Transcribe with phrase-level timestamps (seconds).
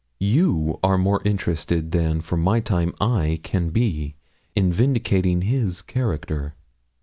[0.19, 4.15] 'You are more interested than for my time I can be,
[4.55, 6.55] in vindicating his character.'